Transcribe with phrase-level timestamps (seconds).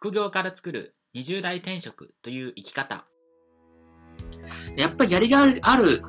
[0.00, 3.04] 副業から作る20代転職という生き方
[4.76, 6.04] やっぱりやりがある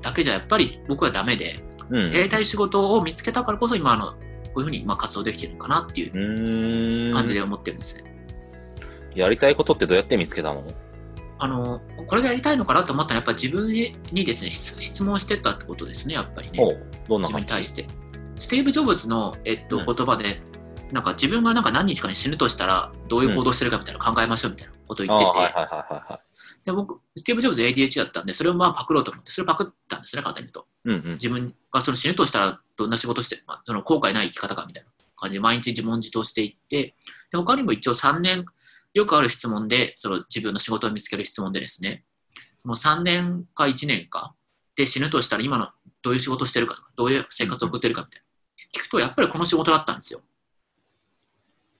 [0.00, 2.12] だけじゃやっぱり僕はダメで、うん。
[2.12, 4.16] やりたい仕事を見つけたからこそ今あのこ
[4.56, 7.12] ういうふうにまあ活動できてるのかなっていう。
[7.12, 8.04] 感じで思ってるんですね。
[9.14, 10.72] やりたいことってどうやって見つけたの？
[11.38, 13.70] あのこれがやりたいのかなと思ったらやっぱり自分
[14.12, 16.58] にですね質質問してたってことですねやっぱりね
[17.06, 17.86] どんな自分に対して。
[18.38, 20.40] スティーブ・ジョブズの、えっとうん言葉で
[20.94, 26.20] なんか自分がなんか何日かに死ぬとしたらどういう行動してるかみたいなの考えましょうみたいなことを言ってて、
[26.66, 30.66] で僕スティーブ・ジョブズ ADHD だったんでそれをまあパクろうと思ってそれをパクったんですね簡単に言うと。
[30.84, 31.12] うんうん。
[31.14, 36.94] 自分がその死ぬとしたらどんな仕事して、まあ、その後悔ない生き方かみたいな感じで毎日自問自答していって
[37.32, 38.44] で他にも一応3年
[38.92, 42.04] よくある質問でその自分の仕事を見つける質問でですね
[42.58, 44.36] その3年か1年か
[44.76, 45.70] で死ぬとしたら今の
[46.02, 48.24] どういう仕事をしてるかとかどういう生活を送ってるかみたいな。
[48.72, 50.20] 聞くとやっぱりこの仕事だったんですよ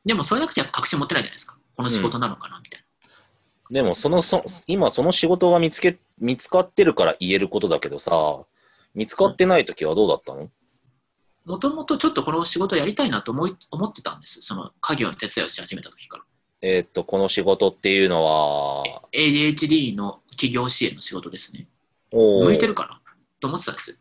[0.04, 1.56] でもそれなくては確信持ってないじゃないですか。
[1.76, 2.80] この仕事なのかなみたい
[3.70, 8.44] な、でもそのそ、今その仕事が見つけ、見つかってるから言えることだけどさ、
[8.94, 10.50] 見つかってない時はどうだったの？
[11.44, 14.40] もともとちょっとこの仕事やりたいなと思い思ってたんです。
[14.42, 16.24] その家業の手伝いをし始めた時から。
[16.62, 21.66] えーっと、この仕事っていうのは、ADHD の企業支援の仕事ですね。
[22.10, 23.00] 向いてるかな
[23.40, 23.98] と思ってたんです。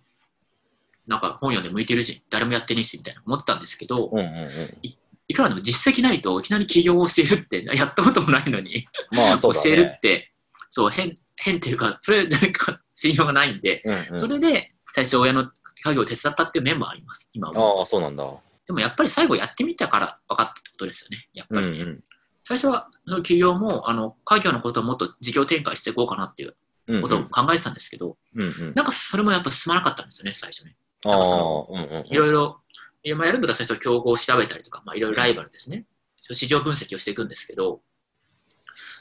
[1.05, 4.95] なんか本読んで向いてるし、誰もやってねえし、みたいな思ってたんですけど、うんうんうん。
[5.27, 9.99] いくらでも実績ないといきなり起業を教えるって、 やったこともないのに、まあそうだ教えるねっ。
[9.99, 10.31] て、
[10.69, 15.51] そう、変、変っていうか、それ、なんか 信用がないんで、うんうんそれで最初親の
[15.83, 17.79] 家業を手伝ったっていう面もあります、今は。
[17.79, 18.23] ああ、そうなんだ。
[18.67, 21.81] でもやっぱり最後やってみたから分かったってことですよね、やっぱりね。
[21.81, 22.03] うんうん。
[22.44, 26.55] 最初は、その企業も、あの、家業のことをもっと事業展開していこうかなっていう
[27.01, 28.73] ことを考えてたんですけど、うんうん。
[28.75, 30.75] なんかそれもやっぱ進まなかったんですよね、最初ね。
[31.05, 32.07] あなんかそあ、うんうん。
[32.07, 32.61] いろいろ、
[33.03, 35.85] いやまあやるんだったら最初競合を調べたりとか、まあいろいろライバルですね。
[36.31, 37.81] 市場分析をしていくんですけど、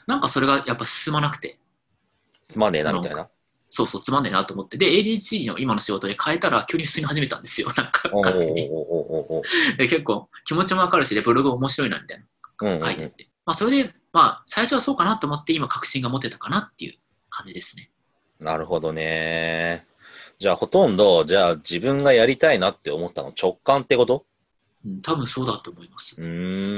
[0.07, 1.57] なんかそれがやっぱ進まなくて、
[2.49, 3.29] つまんねえな、みたいな。
[3.69, 8.69] そうそう、つまんねえなと思って、で、ADHD の今の仕事に変えたら急に進み始めたんですよ、なんか勝手に。
[9.79, 13.29] で、結構気持ちもわかるし、で、ブログ面白いな、みたいな書いてて。
[13.45, 16.99] まあそれで、まあ最初はそうかなと思って、今確信が持てたかなっていう
[17.29, 17.89] 感じですね。
[18.39, 19.87] なるほどね。
[20.43, 24.25] じゃあ、ほとんど、じゃあ、自分がやりたいなって思ったの直感ってこと？
[24.85, 26.15] うん、多分そうだと思います。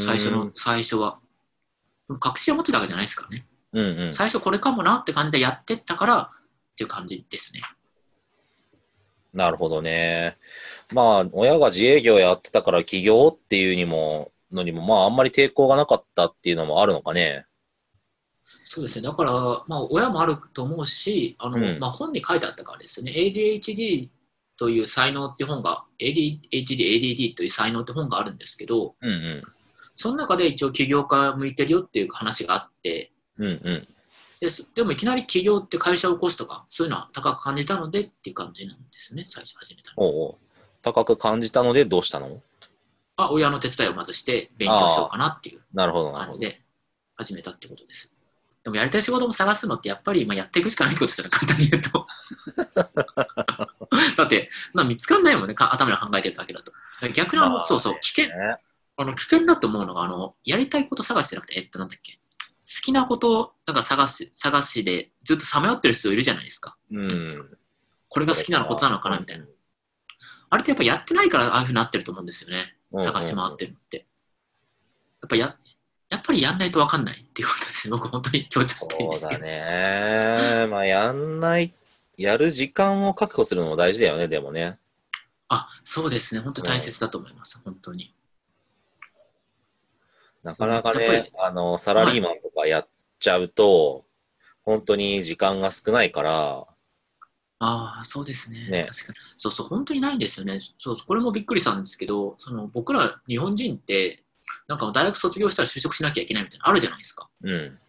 [0.05, 1.17] 最初の、最初は。
[2.19, 3.47] 確信を持ってたわけじゃないですからね。
[3.73, 4.13] うんうん。
[4.13, 7.61] 最初これかもなって感じでやってったからっていう感じですね。
[9.33, 10.37] なるほどね。
[10.93, 17.47] まあ、親が自営業やってたから起業っていうにも、のにも、まあ、あんまり抵抗がなかったっていうのもあるのかね。
[18.65, 19.03] そうですね。
[19.03, 19.31] だから、
[19.67, 23.13] まあ、親もあると思うし、あの、うんまあ、本に書いてあったからですよね。
[23.13, 24.09] ADHD
[24.57, 29.43] という才能って本が、ADHD、ADD という才能って本があるんですけど、うんうん。
[29.95, 33.87] その中で一応起業家向いてるよっていう話があって、うんうん。
[34.39, 39.25] ですでもいきなり起業って会社を起こすとか、そういうのは高く感じたのでっていう感じなんですね。
[39.27, 40.03] 最初始めたの。
[40.03, 40.35] おうおう
[40.81, 42.41] 高く感じたのでどうしたの？
[43.15, 46.39] あ、親の手伝いをまずして勉強しようかなっていうなるほど、なるほど。
[46.39, 46.61] 感じで
[47.15, 48.11] 始めたってことです。
[48.65, 52.07] でもやりたい仕事も探すのってやっぱりまあやっていくしかないことですよね、簡単に言うと。
[54.17, 56.73] だって、まあ、見つかんないもんね、か頭で考えてるだけだと。
[57.13, 58.57] 逆にあそうそう、危険、ね
[58.97, 66.75] あの危険だと思うのが、あの、やりたいこと探しじゃなくて、えっと、なんだっけ、好きなことをなんか探し、探しでずっとさまよってる人いるじゃないですか。
[66.89, 67.57] うん。
[68.09, 69.45] これが好きなのことなのかなみたいな。
[70.49, 72.77] あれってやっぱやってないからああいうふうになってると思うんですよね。
[72.97, 73.97] 探し回ってるのって。
[73.97, 75.57] やっぱや、
[76.15, 77.91] やっぱりやんないとわかんないっていうことですね。
[77.91, 79.31] 僕本当に強調したいんですけど。
[79.33, 80.67] そうだね。
[80.67, 81.73] まあ、やんない、
[82.17, 84.79] やる時間を確保するのも大事だよね、でもね。
[85.49, 86.41] あ、そうですね。
[86.41, 87.61] 本当に大切だと思います。
[87.63, 88.13] 本当に。
[90.43, 92.87] なかなかね、あの、サラリーマンとかやっ
[93.19, 94.05] ちゃうと、
[94.63, 96.67] 本当に時間が少ないから、
[97.59, 99.17] ああ、そうですねね確かに。
[99.37, 100.59] そうそう、本当にないんですよね。
[100.77, 104.24] そう、これもびっくりしたんですけど、その僕ら日本人って、
[104.67, 107.29] なんか大学卒業したら就職しなきゃいけないみたいなのあるじゃないですか。
[107.43, 107.79] うん。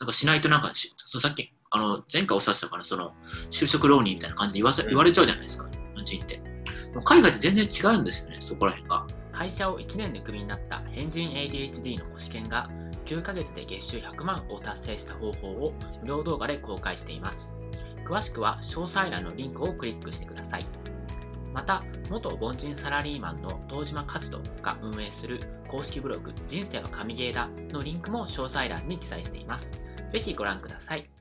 [0.00, 3.12] なんかしないとなんかし、そうさっき、あの、前回おっしゃってたから、その、
[3.50, 6.42] 就職浪人みたいな感じで言わせうん言われちゃうじゃないですか、日本人って。
[7.04, 9.06] 海外って全然違うんですよね、そこら辺が。
[9.32, 12.68] 会社を1年でクビになった変人 ADHD の試験が
[13.06, 15.72] 9ヶ月で月収100万を達成した方法を
[16.02, 17.54] 無料動画で公開しています。
[18.04, 20.66] 詳しくは詳細欄のリンクをクリックしてください。
[21.52, 29.72] また、元凡人サラリーマンの東島和人が運営する公式ブログ人生は神ゲーだのリンクも詳細欄に記載しています。
[30.10, 31.12] ぜひご覧ください。